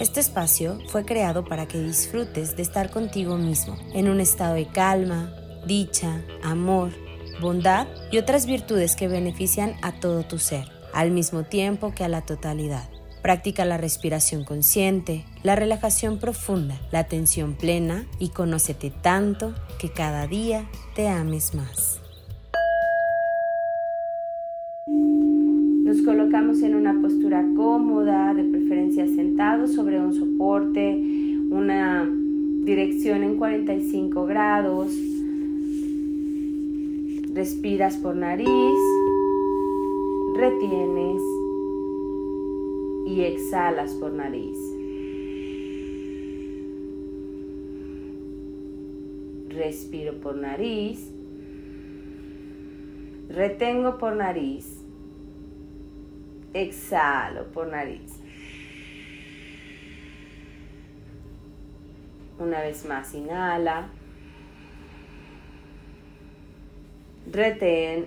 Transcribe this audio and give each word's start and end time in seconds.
Este 0.00 0.20
espacio 0.20 0.78
fue 0.88 1.04
creado 1.04 1.44
para 1.44 1.68
que 1.68 1.78
disfrutes 1.78 2.56
de 2.56 2.62
estar 2.62 2.90
contigo 2.90 3.36
mismo, 3.36 3.76
en 3.94 4.08
un 4.08 4.20
estado 4.20 4.54
de 4.54 4.66
calma, 4.66 5.32
dicha, 5.66 6.24
amor, 6.42 6.90
bondad 7.40 7.86
y 8.10 8.18
otras 8.18 8.46
virtudes 8.46 8.96
que 8.96 9.08
benefician 9.08 9.74
a 9.82 9.92
todo 10.00 10.22
tu 10.24 10.38
ser, 10.38 10.66
al 10.92 11.10
mismo 11.10 11.44
tiempo 11.44 11.94
que 11.94 12.04
a 12.04 12.08
la 12.08 12.22
totalidad. 12.22 12.88
Practica 13.22 13.66
la 13.66 13.76
respiración 13.76 14.44
consciente, 14.44 15.24
la 15.42 15.54
relajación 15.54 16.18
profunda, 16.18 16.80
la 16.90 17.00
atención 17.00 17.54
plena 17.54 18.06
y 18.18 18.30
conócete 18.30 18.90
tanto 18.90 19.52
que 19.78 19.90
cada 19.90 20.26
día 20.26 20.64
te 20.94 21.06
ames 21.06 21.54
más. 21.54 22.00
Nos 24.86 26.00
colocamos 26.00 26.62
en 26.62 26.74
una 26.74 26.98
postura 27.02 27.44
cómoda, 27.54 28.32
de 28.32 28.44
preferencia 28.44 29.06
sentado 29.06 29.66
sobre 29.66 30.00
un 30.00 30.14
soporte, 30.14 30.96
una 31.50 32.08
dirección 32.64 33.22
en 33.22 33.36
45 33.36 34.24
grados. 34.24 34.92
Respiras 37.34 37.98
por 37.98 38.16
nariz, 38.16 38.48
retienes 40.36 41.39
y 43.10 43.24
exhalas 43.24 43.92
por 43.94 44.12
nariz. 44.12 44.56
Respiro 49.48 50.20
por 50.20 50.36
nariz. 50.36 51.10
Retengo 53.28 53.98
por 53.98 54.14
nariz. 54.14 54.84
Exhalo 56.54 57.46
por 57.50 57.66
nariz. 57.66 58.12
Una 62.38 62.60
vez 62.60 62.86
más, 62.86 63.12
inhala. 63.12 63.88
Retén. 67.26 68.06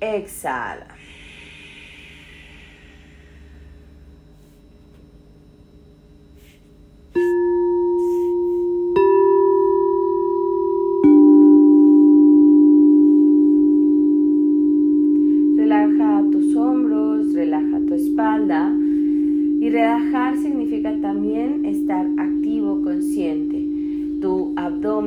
Exhala. 0.00 0.91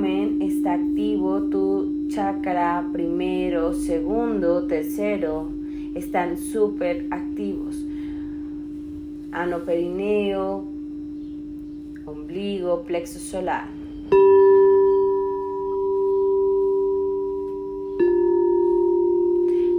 Está 0.03 0.73
activo, 0.73 1.43
tu 1.43 2.07
chakra 2.09 2.85
primero, 2.91 3.73
segundo, 3.73 4.67
tercero 4.67 5.47
están 5.95 6.37
súper 6.37 7.05
activos. 7.11 7.85
Ano 9.31 9.59
perineo, 9.59 10.65
ombligo, 12.05 12.83
plexo 12.83 13.19
solar. 13.19 13.67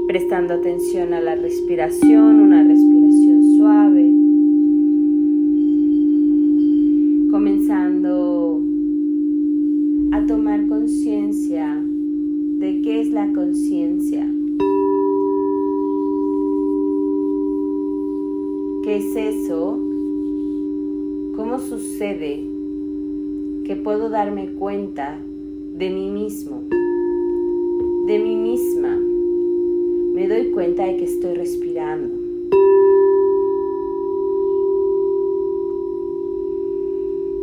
Prestando 0.09 0.55
atención 0.55 1.13
a 1.13 1.21
la 1.21 1.35
respiración, 1.35 2.41
una 2.41 2.63
respiración 2.63 3.57
suave. 3.59 4.27
comenzando 7.31 7.96
¿Qué 18.97 19.03
es 19.03 19.15
eso? 19.15 19.79
¿Cómo 21.37 21.59
sucede 21.59 22.43
que 23.67 23.77
puedo 23.77 24.09
darme 24.09 24.55
cuenta 24.55 25.19
de 25.21 25.91
mí 25.91 26.09
mismo, 26.09 26.63
de 28.07 28.19
mí 28.19 28.37
misma? 28.37 28.97
Me 30.15 30.27
doy 30.27 30.51
cuenta 30.51 30.87
de 30.87 30.97
que 30.97 31.05
estoy 31.05 31.35
respirando. 31.35 32.09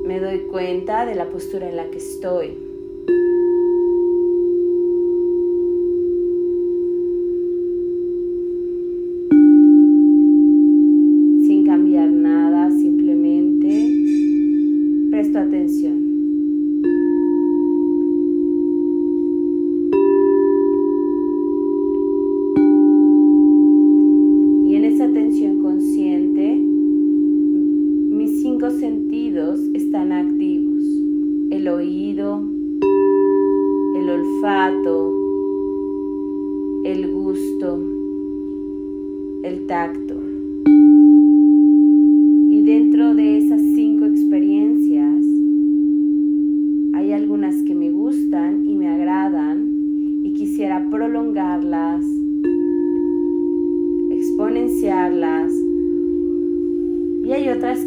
me 0.08 0.20
doy 0.20 0.40
cuenta 0.50 1.06
de 1.06 1.14
la 1.14 1.30
postura 1.30 1.70
en 1.70 1.76
la 1.76 1.88
que 1.92 2.00
estoy. 2.00 2.58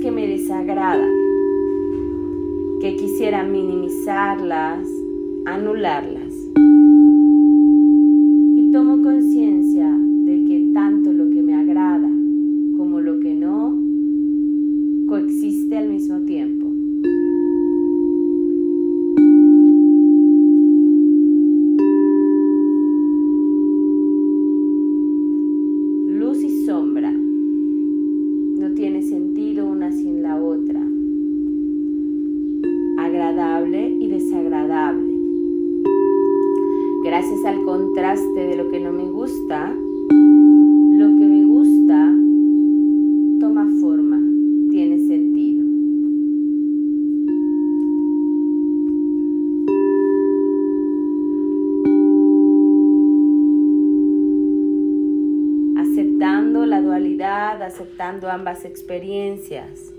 Que 0.06 0.12
me 0.12 0.28
desagradan, 0.28 1.10
que 2.80 2.94
quisiera 2.94 3.42
minimizarlas, 3.42 4.86
anularlas. 5.46 6.32
Y 8.54 8.70
tomo 8.70 9.02
conciencia 9.02 9.90
de 10.26 10.44
que 10.44 10.70
tanto 10.72 11.12
lo 11.12 11.28
que 11.30 11.42
me 11.42 11.56
agrada 11.56 12.08
como 12.76 13.00
lo 13.00 13.18
que 13.18 13.34
no 13.34 13.76
coexiste 15.08 15.76
al 15.76 15.88
mismo 15.88 16.20
tiempo. 16.20 16.66
Gracias 37.18 37.44
al 37.46 37.64
contraste 37.64 38.40
de 38.46 38.56
lo 38.56 38.68
que 38.70 38.78
no 38.78 38.92
me 38.92 39.04
gusta, 39.04 39.70
lo 39.70 41.06
que 41.18 41.26
me 41.26 41.44
gusta 41.44 42.12
toma 43.40 43.66
forma, 43.80 44.20
tiene 44.70 44.98
sentido. 44.98 45.64
Aceptando 55.78 56.66
la 56.66 56.82
dualidad, 56.82 57.62
aceptando 57.62 58.28
ambas 58.28 58.64
experiencias. 58.64 59.92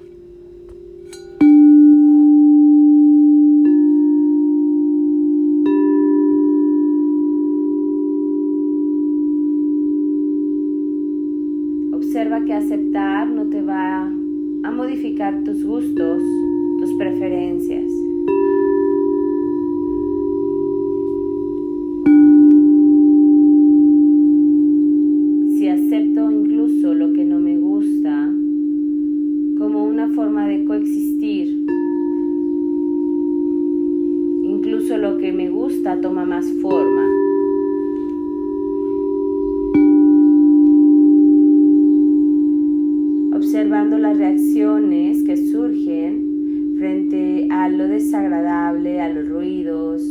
Desagradable, 47.88 49.02
a 49.02 49.10
los 49.10 49.28
ruidos, 49.28 50.02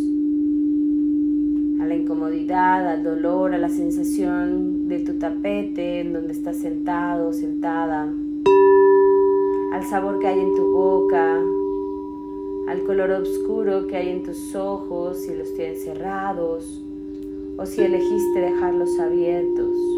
a 1.80 1.86
la 1.86 1.94
incomodidad, 1.94 2.88
al 2.88 3.02
dolor, 3.02 3.54
a 3.54 3.58
la 3.58 3.68
sensación 3.68 4.88
de 4.88 5.00
tu 5.00 5.14
tapete 5.14 6.00
en 6.00 6.12
donde 6.12 6.32
estás 6.32 6.56
sentado, 6.56 7.32
sentada, 7.32 8.12
al 9.72 9.84
sabor 9.84 10.18
que 10.18 10.26
hay 10.28 10.40
en 10.40 10.54
tu 10.54 10.66
boca, 10.72 11.40
al 12.68 12.82
color 12.84 13.10
oscuro 13.10 13.86
que 13.86 13.96
hay 13.96 14.08
en 14.10 14.22
tus 14.22 14.54
ojos, 14.54 15.18
si 15.18 15.34
los 15.34 15.54
tienes 15.54 15.84
cerrados 15.84 16.82
o 17.56 17.66
si 17.66 17.82
elegiste 17.82 18.40
dejarlos 18.40 18.98
abiertos. 18.98 19.95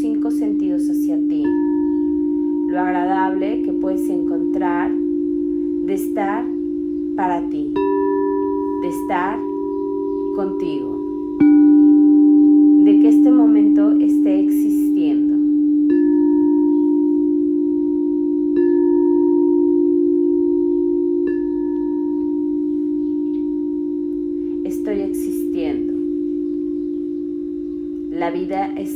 Cinco 0.00 0.30
sentidos 0.30 0.88
hacia 0.88 1.16
ti. 1.28 1.44
Lo 2.68 2.80
agradable 2.80 3.62
que 3.62 3.72
puedes 3.72 4.08
encontrar 4.08 4.90
de 4.90 5.92
estar 5.92 6.42
para 7.16 7.46
ti, 7.50 7.74
de 8.82 8.88
estar 8.88 9.38
contigo, 10.36 10.96
de 12.84 12.98
que 12.98 13.08
este 13.08 13.30
momento 13.30 13.90
esté 14.00 14.40
existiendo. 14.40 14.79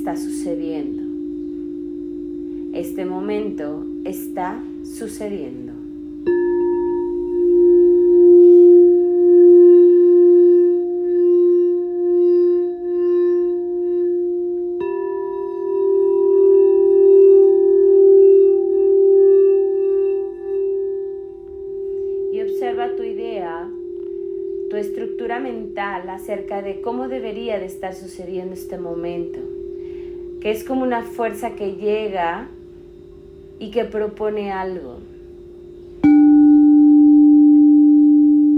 Está 0.04 0.16
sucediendo. 0.18 1.02
Este 2.78 3.06
momento 3.06 3.86
está 4.04 4.62
sucediendo. 4.82 5.72
Y 22.30 22.42
observa 22.42 22.94
tu 22.94 23.04
idea, 23.04 23.70
tu 24.68 24.76
estructura 24.76 25.40
mental 25.40 26.10
acerca 26.10 26.60
de 26.60 26.82
cómo 26.82 27.08
debería 27.08 27.58
de 27.58 27.64
estar 27.64 27.94
sucediendo 27.94 28.52
este 28.52 28.76
momento, 28.76 29.53
que 30.44 30.50
es 30.50 30.62
como 30.62 30.82
una 30.82 31.00
fuerza 31.00 31.56
que 31.56 31.76
llega 31.76 32.48
y 33.58 33.70
que 33.70 33.86
propone 33.86 34.52
algo. 34.52 34.98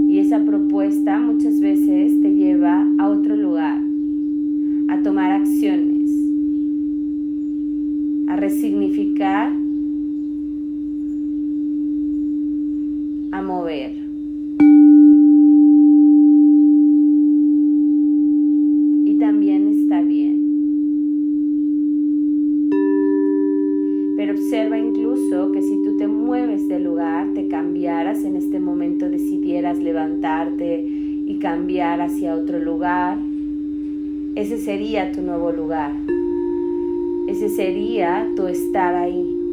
Y 0.09 0.19
esa 0.19 0.43
propuesta 0.43 1.17
muchas 1.17 1.61
veces 1.61 2.21
te 2.21 2.33
lleva 2.33 2.85
a 2.99 3.07
otro 3.07 3.37
lugar, 3.37 3.79
a 4.89 5.01
tomar 5.01 5.31
acciones, 5.31 6.11
a 8.27 8.35
resignificar, 8.35 9.53
a 13.31 13.41
mover. 13.41 14.06
En 27.87 28.35
este 28.35 28.59
momento, 28.59 29.09
decidieras 29.09 29.77
levantarte 29.77 30.83
y 30.83 31.39
cambiar 31.39 32.01
hacia 32.01 32.35
otro 32.35 32.59
lugar, 32.59 33.17
ese 34.35 34.57
sería 34.57 35.11
tu 35.13 35.21
nuevo 35.21 35.51
lugar. 35.53 35.93
Ese 37.29 37.47
sería 37.47 38.27
tu 38.35 38.47
estar 38.47 38.93
ahí. 38.93 39.46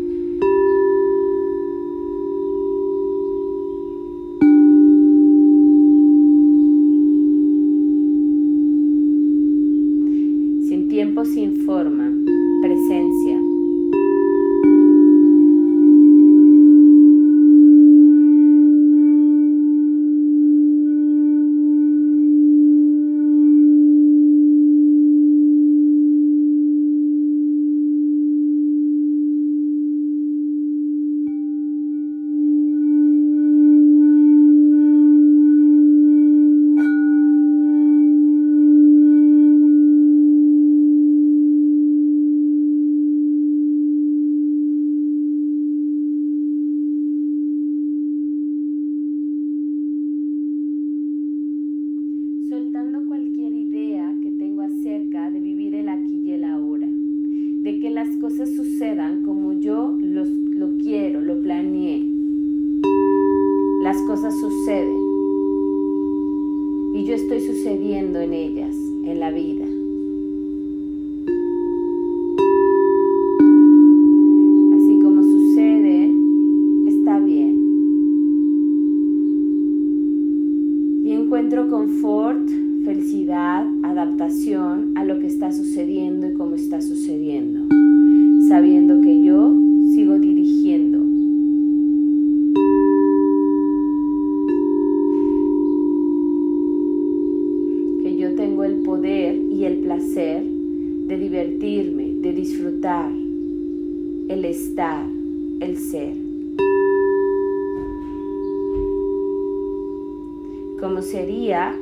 Como 110.84 111.00
sería 111.00 111.74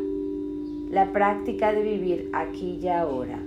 la 0.92 1.12
práctica 1.12 1.72
de 1.72 1.82
vivir 1.82 2.30
aquí 2.32 2.78
y 2.80 2.86
ahora. 2.86 3.40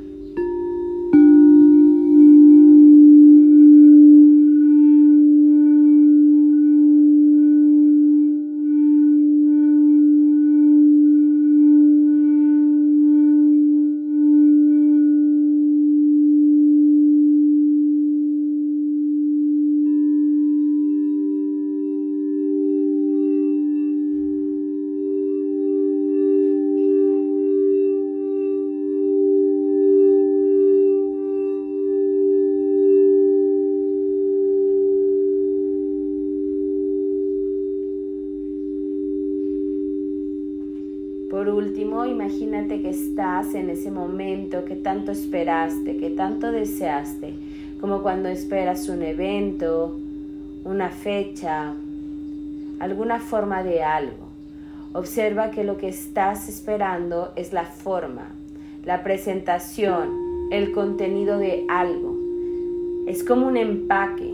Imagínate 42.03 42.81
que 42.81 42.89
estás 42.89 43.53
en 43.53 43.69
ese 43.69 43.91
momento 43.91 44.65
que 44.65 44.75
tanto 44.75 45.11
esperaste, 45.11 45.97
que 45.97 46.09
tanto 46.09 46.51
deseaste, 46.51 47.33
como 47.79 48.01
cuando 48.01 48.27
esperas 48.27 48.89
un 48.89 49.03
evento, 49.03 49.95
una 50.65 50.89
fecha, 50.89 51.73
alguna 52.79 53.19
forma 53.19 53.63
de 53.63 53.83
algo. 53.83 54.25
Observa 54.93 55.51
que 55.51 55.63
lo 55.63 55.77
que 55.77 55.87
estás 55.87 56.49
esperando 56.49 57.31
es 57.35 57.53
la 57.53 57.65
forma, 57.65 58.31
la 58.83 59.03
presentación, 59.03 60.49
el 60.51 60.71
contenido 60.71 61.37
de 61.37 61.65
algo. 61.69 62.17
Es 63.07 63.23
como 63.23 63.47
un 63.47 63.57
empaque. 63.57 64.33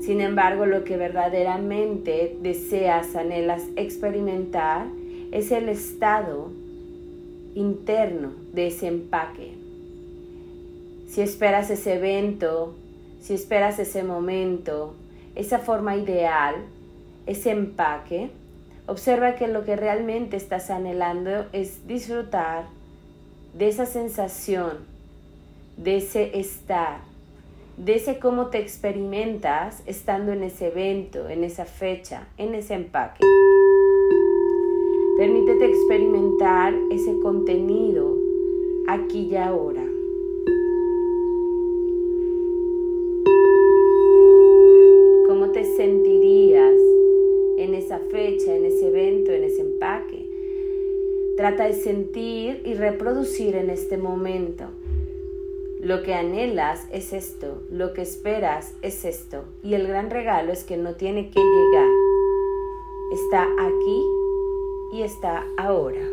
Sin 0.00 0.20
embargo, 0.20 0.66
lo 0.66 0.84
que 0.84 0.96
verdaderamente 0.96 2.36
deseas, 2.42 3.16
anhelas 3.16 3.64
experimentar, 3.76 4.86
es 5.30 5.50
el 5.50 5.68
estado 5.68 6.50
interno 7.54 8.32
de 8.52 8.68
ese 8.68 8.86
empaque. 8.86 9.54
Si 11.08 11.20
esperas 11.20 11.70
ese 11.70 11.94
evento, 11.94 12.74
si 13.20 13.34
esperas 13.34 13.78
ese 13.78 14.02
momento, 14.02 14.94
esa 15.34 15.58
forma 15.58 15.96
ideal, 15.96 16.56
ese 17.26 17.50
empaque, 17.50 18.30
observa 18.86 19.34
que 19.34 19.48
lo 19.48 19.64
que 19.64 19.76
realmente 19.76 20.36
estás 20.36 20.70
anhelando 20.70 21.46
es 21.52 21.86
disfrutar 21.86 22.64
de 23.54 23.68
esa 23.68 23.86
sensación, 23.86 24.78
de 25.76 25.98
ese 25.98 26.38
estar, 26.38 27.00
de 27.76 27.96
ese 27.96 28.18
cómo 28.18 28.46
te 28.46 28.58
experimentas 28.58 29.82
estando 29.86 30.32
en 30.32 30.42
ese 30.42 30.68
evento, 30.68 31.28
en 31.28 31.44
esa 31.44 31.64
fecha, 31.64 32.26
en 32.38 32.54
ese 32.54 32.74
empaque. 32.74 33.24
Permítete 35.16 35.66
experimentar 35.66 36.74
ese 36.90 37.18
contenido 37.20 38.16
aquí 38.88 39.28
y 39.30 39.36
ahora. 39.36 39.84
¿Cómo 45.26 45.50
te 45.52 45.64
sentirías 45.76 46.74
en 47.58 47.74
esa 47.74 47.98
fecha, 47.98 48.56
en 48.56 48.64
ese 48.64 48.88
evento, 48.88 49.32
en 49.32 49.44
ese 49.44 49.60
empaque? 49.60 50.30
Trata 51.36 51.66
de 51.66 51.74
sentir 51.74 52.62
y 52.64 52.72
reproducir 52.72 53.54
en 53.54 53.68
este 53.68 53.98
momento. 53.98 54.64
Lo 55.78 56.02
que 56.02 56.14
anhelas 56.14 56.86
es 56.90 57.12
esto, 57.12 57.60
lo 57.70 57.92
que 57.92 58.00
esperas 58.00 58.74
es 58.80 59.04
esto. 59.04 59.44
Y 59.62 59.74
el 59.74 59.86
gran 59.86 60.08
regalo 60.08 60.52
es 60.52 60.64
que 60.64 60.78
no 60.78 60.94
tiene 60.94 61.28
que 61.28 61.40
llegar. 61.40 61.90
Está 63.12 63.42
aquí 63.58 64.21
y 64.92 65.02
está 65.02 65.46
ahora. 65.56 66.06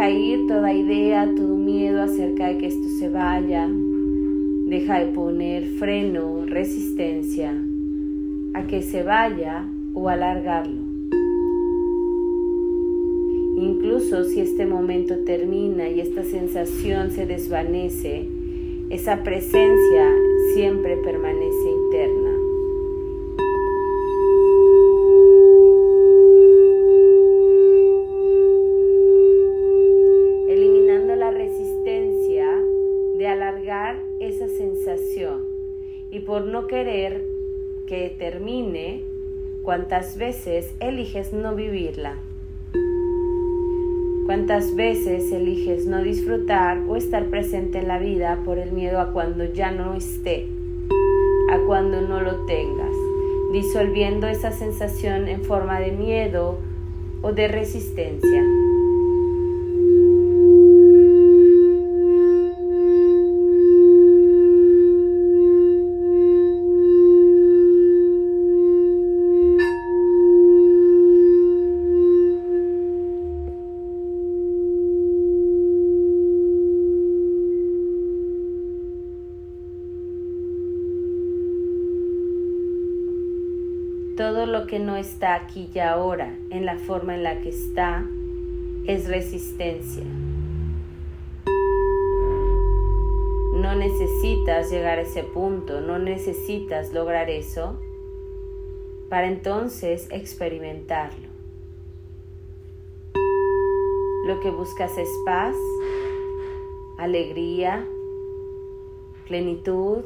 Deja 0.00 0.12
ir 0.12 0.46
toda 0.46 0.72
idea, 0.72 1.30
todo 1.36 1.56
miedo 1.56 2.00
acerca 2.00 2.46
de 2.48 2.56
que 2.56 2.68
esto 2.68 2.88
se 2.98 3.10
vaya. 3.10 3.68
Deja 3.68 4.98
de 4.98 5.12
poner 5.12 5.66
freno, 5.78 6.46
resistencia 6.46 7.52
a 8.54 8.62
que 8.66 8.80
se 8.80 9.02
vaya 9.02 9.66
o 9.92 10.08
alargarlo. 10.08 10.80
Incluso 13.58 14.24
si 14.24 14.40
este 14.40 14.64
momento 14.64 15.18
termina 15.26 15.90
y 15.90 16.00
esta 16.00 16.24
sensación 16.24 17.10
se 17.10 17.26
desvanece, 17.26 18.26
esa 18.88 19.22
presencia 19.22 20.14
siempre 20.54 20.96
permanece 20.96 21.70
interna. 21.84 22.29
Por 36.30 36.44
no 36.44 36.68
querer 36.68 37.24
que 37.88 38.14
termine, 38.16 39.02
cuántas 39.64 40.16
veces 40.16 40.72
eliges 40.78 41.32
no 41.32 41.56
vivirla. 41.56 42.14
¿Cuántas 44.26 44.76
veces 44.76 45.32
eliges 45.32 45.86
no 45.86 46.00
disfrutar 46.04 46.84
o 46.86 46.94
estar 46.94 47.26
presente 47.30 47.78
en 47.78 47.88
la 47.88 47.98
vida 47.98 48.42
por 48.44 48.58
el 48.58 48.70
miedo 48.70 49.00
a 49.00 49.12
cuando 49.12 49.44
ya 49.44 49.72
no 49.72 49.94
esté, 49.94 50.46
a 51.50 51.58
cuando 51.66 52.00
no 52.00 52.20
lo 52.20 52.46
tengas, 52.46 52.94
disolviendo 53.52 54.28
esa 54.28 54.52
sensación 54.52 55.26
en 55.26 55.42
forma 55.42 55.80
de 55.80 55.90
miedo 55.90 56.58
o 57.22 57.32
de 57.32 57.48
resistencia? 57.48 58.44
Que 84.70 84.78
no 84.78 84.94
está 84.94 85.34
aquí 85.34 85.68
y 85.74 85.80
ahora 85.80 86.32
en 86.50 86.64
la 86.64 86.78
forma 86.78 87.16
en 87.16 87.24
la 87.24 87.40
que 87.40 87.48
está 87.48 88.06
es 88.86 89.08
resistencia. 89.08 90.04
No 93.52 93.74
necesitas 93.74 94.70
llegar 94.70 94.98
a 94.98 95.02
ese 95.02 95.24
punto, 95.24 95.80
no 95.80 95.98
necesitas 95.98 96.92
lograr 96.92 97.30
eso 97.30 97.80
para 99.08 99.26
entonces 99.26 100.06
experimentarlo. 100.12 101.28
Lo 104.24 104.38
que 104.38 104.50
buscas 104.50 104.96
es 104.96 105.08
paz, 105.26 105.56
alegría, 106.96 107.84
plenitud, 109.26 110.04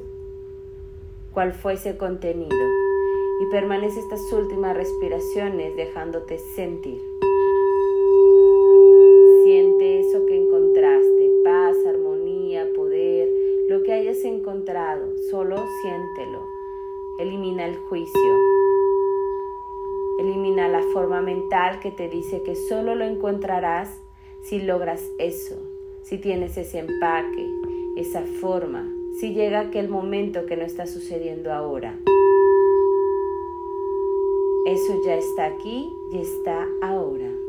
cual 1.34 1.52
fuese 1.52 1.98
contenido. 1.98 2.83
Y 3.44 3.46
permanece 3.50 4.00
estas 4.00 4.32
últimas 4.32 4.74
respiraciones 4.74 5.76
dejándote 5.76 6.38
sentir. 6.38 7.02
Siente 9.44 10.00
eso 10.00 10.24
que 10.24 10.34
encontraste, 10.34 11.30
paz, 11.44 11.76
armonía, 11.86 12.66
poder, 12.74 13.28
lo 13.68 13.82
que 13.82 13.92
hayas 13.92 14.24
encontrado, 14.24 15.14
solo 15.30 15.56
siéntelo. 15.82 16.42
Elimina 17.18 17.66
el 17.66 17.76
juicio. 17.76 18.38
Elimina 20.20 20.66
la 20.68 20.80
forma 20.94 21.20
mental 21.20 21.80
que 21.80 21.90
te 21.90 22.08
dice 22.08 22.42
que 22.44 22.56
solo 22.56 22.94
lo 22.94 23.04
encontrarás 23.04 24.00
si 24.40 24.62
logras 24.62 25.02
eso, 25.18 25.56
si 26.02 26.16
tienes 26.16 26.56
ese 26.56 26.78
empaque, 26.78 27.46
esa 27.96 28.22
forma, 28.22 28.90
si 29.20 29.34
llega 29.34 29.60
aquel 29.60 29.90
momento 29.90 30.46
que 30.46 30.56
no 30.56 30.64
está 30.64 30.86
sucediendo 30.86 31.52
ahora. 31.52 31.98
Eso 34.64 34.94
ya 35.02 35.14
está 35.16 35.44
aquí 35.44 35.94
y 36.10 36.18
está 36.18 36.66
ahora. 36.80 37.43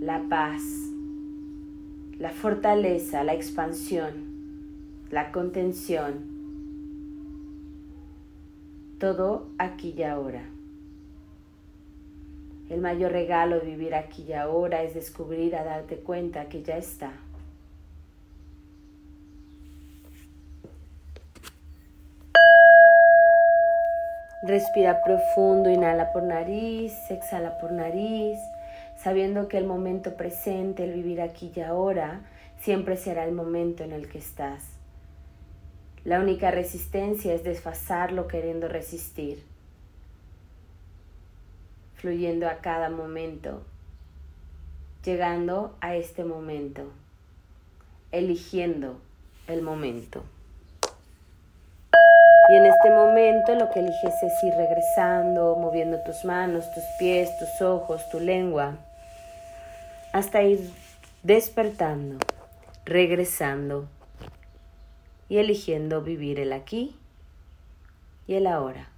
La 0.00 0.22
paz, 0.30 0.62
la 2.18 2.30
fortaleza, 2.30 3.22
la 3.22 3.34
expansión, 3.34 5.04
la 5.10 5.30
contención. 5.30 6.40
Todo 8.98 9.48
aquí 9.58 9.94
y 9.96 10.02
ahora. 10.02 10.42
El 12.70 12.80
mayor 12.80 13.12
regalo 13.12 13.60
de 13.60 13.66
vivir 13.66 13.94
aquí 13.94 14.22
y 14.22 14.32
ahora 14.32 14.82
es 14.82 14.94
descubrir 14.94 15.54
a 15.54 15.64
darte 15.64 15.96
cuenta 15.96 16.48
que 16.48 16.62
ya 16.62 16.78
está. 16.78 17.12
Respira 24.44 25.02
profundo, 25.02 25.68
inhala 25.68 26.10
por 26.12 26.22
nariz, 26.22 26.94
exhala 27.10 27.58
por 27.58 27.72
nariz, 27.72 28.38
sabiendo 29.02 29.48
que 29.48 29.58
el 29.58 29.66
momento 29.66 30.16
presente, 30.16 30.84
el 30.84 30.92
vivir 30.92 31.20
aquí 31.20 31.52
y 31.54 31.60
ahora, 31.60 32.20
siempre 32.60 32.96
será 32.96 33.24
el 33.24 33.32
momento 33.32 33.82
en 33.82 33.92
el 33.92 34.08
que 34.08 34.18
estás. 34.18 34.64
La 36.04 36.20
única 36.20 36.50
resistencia 36.50 37.34
es 37.34 37.44
desfasarlo 37.44 38.26
queriendo 38.26 38.68
resistir, 38.68 39.44
fluyendo 41.94 42.48
a 42.48 42.56
cada 42.56 42.90
momento, 42.90 43.62
llegando 45.04 45.76
a 45.80 45.94
este 45.96 46.24
momento, 46.24 46.90
eligiendo 48.12 49.00
el 49.46 49.62
momento. 49.62 50.22
Y 52.50 52.54
en 52.54 52.66
este 52.66 52.90
momento 52.90 53.54
lo 53.54 53.70
que 53.70 53.80
eliges 53.80 54.22
es 54.22 54.42
ir 54.42 54.52
regresando, 54.54 55.56
moviendo 55.56 56.02
tus 56.02 56.24
manos, 56.24 56.64
tus 56.74 56.84
pies, 56.98 57.30
tus 57.38 57.62
ojos, 57.62 58.08
tu 58.10 58.18
lengua, 58.18 58.78
hasta 60.12 60.42
ir 60.42 60.70
despertando, 61.22 62.18
regresando 62.84 63.88
y 65.28 65.38
eligiendo 65.38 66.02
vivir 66.02 66.40
el 66.40 66.52
aquí 66.52 66.96
y 68.26 68.34
el 68.34 68.46
ahora. 68.46 68.88